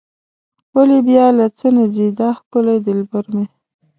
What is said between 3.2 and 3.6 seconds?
مې.